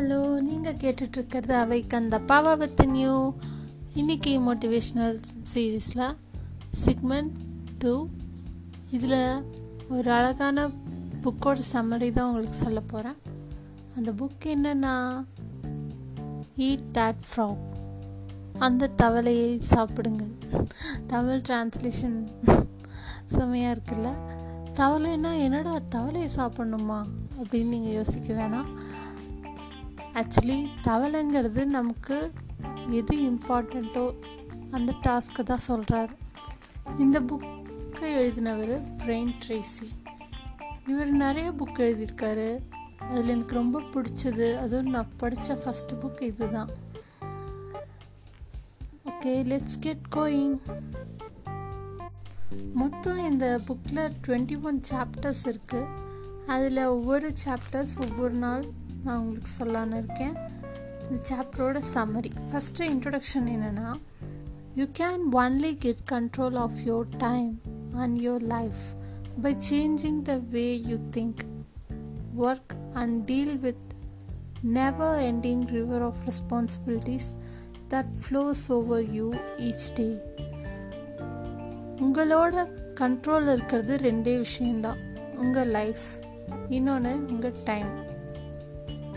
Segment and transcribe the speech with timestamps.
[0.00, 3.32] Hello நீங்கள் கேட்டுட்ருக்கிறது அவைக்கு அந்த பாவா வித் நியூ
[3.94, 5.22] இன்னைக்கு மோட்டிவேஷ்னல்
[5.54, 6.16] சீரீஸில்
[6.84, 7.30] சிக்மெண்ட்
[7.78, 8.08] டூ
[8.90, 9.42] இதில்
[9.88, 10.68] ஒரு அழகான
[11.22, 13.16] புக்கோட சம்மரி தான் உங்களுக்கு சொல்ல போகிறேன்
[13.96, 15.24] அந்த புக் என்னென்னா
[16.58, 17.58] ஈட் தேட் ஃப்ராக்
[18.58, 20.22] அந்த தவளையை சாப்பிடுங்க
[21.06, 22.26] தமிழ் டிரான்ஸ்லேஷன்
[23.26, 24.12] செம்மையாக இருக்குல்ல?
[24.74, 27.04] தவளைன்னா என்னடா தவளையை சாப்பிட்ணுமா?
[27.42, 28.72] அப்படின்னு நீங்கள் யோசிக்க வேணாம்.
[30.14, 32.32] ஆக்சுவலி தவளைங்கிறது நமக்கு
[32.88, 34.14] எது இம்பார்ட்டண்ட்டோ
[34.70, 36.10] அந்த டாஸ்க்கை தான் சொல்கிறார்
[36.98, 39.88] இந்த புக்கை எழுதினவர் பிரெயின் ட்ரேசி
[40.86, 42.60] இவர் நிறைய புக் எழுதியிருக்காரு.
[42.98, 44.58] அதில் எனக்கு ரொம்ப பிடிச்சது.
[44.58, 46.70] அதுவும் நான் படித்த ஃபஸ்ட்டு புக் இது தான்
[49.04, 50.56] ஓகே லெட்ஸ் கெட் கோயிங்
[52.74, 55.88] மொத்தம் இந்த புக்கில் டுவெண்ட்டி ஒன் சாப்டர்ஸ் இருக்குது
[56.46, 58.64] அதில் ஒவ்வொரு சாப்டர்ஸ் ஒவ்வொரு நாள்
[59.04, 60.32] நான் உங்களுக்கு சொல்லான்னு இருக்கேன்.
[61.10, 64.00] இந்த சாப்டரோட சம்மரி ஃபஸ்ட்டு இன்ட்ரொடக்ஷன் என்னென்னா
[64.74, 67.60] you can only get control of your time
[67.94, 68.82] and your life
[69.42, 71.38] by changing the way you think
[72.40, 73.88] work and deal with
[74.62, 77.30] never ending river of responsibilities
[77.90, 80.16] that flows over you each day
[82.00, 82.66] உங்களோட
[83.00, 84.98] control இருக்கிறது ரெண்டே விஷயம்தான்.
[85.36, 86.00] உங்கள் life
[86.68, 88.08] இன்னொன்று உங்கள் time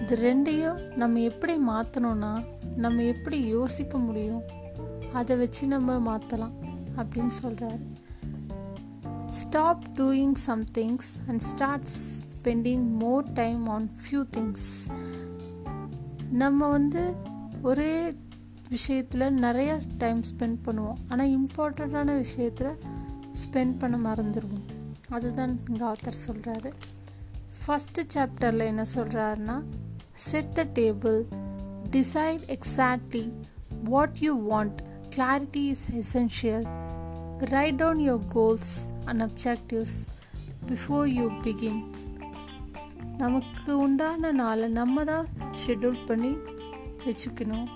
[0.04, 2.32] இது ரெண்டையும் நம்ம எப்படி மாற்றணும்னா
[2.76, 4.44] நம்ம எப்படி யோசிக்க முடியும்?
[5.14, 6.56] அதை வச்சு நம்ம மாற்றலாம்
[6.98, 7.86] அப்படின்னு சொல்கிறாரு
[9.30, 11.88] stop doing some things and start
[12.32, 14.70] spending more time on few things
[16.32, 17.16] நம்ம வந்து
[17.62, 18.16] ஒரே
[18.70, 21.00] விஷயத்தில் நிறையா டைம் ஸ்பெண்ட் பண்ணுவோம்.
[21.08, 22.76] ஆனால் இம்பார்ட்டண்ட்டான விஷயத்தில்
[23.44, 24.68] ஸ்பெண்ட் பண்ண மறந்துடுவோம்.
[25.10, 26.72] அதுதான் இங்கே ஆத்தர் சொல்கிறாரு
[27.66, 29.58] ஃபஸ்ட்டு சாப்டரில் என்ன சொல்கிறாருன்னா
[30.16, 31.20] set the table
[31.92, 33.26] decide exactly
[33.84, 34.80] what you want
[35.16, 36.66] clarity is essential
[37.54, 38.74] right down your goals
[39.08, 39.96] and objectives
[40.70, 41.78] before you begin.
[43.18, 45.26] நமக்கு உண்டான நாளை நம்ம தான்
[45.62, 46.32] ஷெட்யூல் பண்ணி
[47.06, 47.68] வச்சுக்கணும்.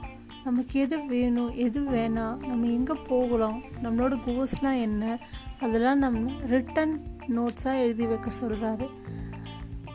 [0.43, 5.19] நமக்கு எது வேணும் எது வேணாம் நம்ம எங்கே போகலாம் நம்மளோட கோல்ஸ்லாம் என்ன
[5.59, 6.93] அதெல்லாம் நம்ம ரிட்டன்
[7.37, 8.87] நோட்ஸாக எழுதி வைக்க சொல்கிறாரு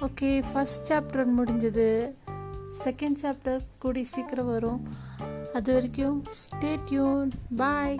[0.00, 2.12] ஓகே ஃபஸ்ட் சாப்டர் முடிஞ்சது.
[2.80, 4.80] செகண்ட் சாப்டர் கூடி சீக்கிரம் வரும்
[5.52, 7.98] அது வரைக்கும் ஸ்டே டியூன் பாய்